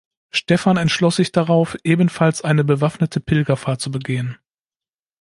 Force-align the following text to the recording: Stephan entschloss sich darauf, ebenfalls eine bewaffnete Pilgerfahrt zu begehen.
Stephan 0.31 0.77
entschloss 0.77 1.17
sich 1.17 1.31
darauf, 1.31 1.77
ebenfalls 1.83 2.41
eine 2.43 2.63
bewaffnete 2.63 3.19
Pilgerfahrt 3.19 3.79
zu 3.81 3.91
begehen. 3.91 4.35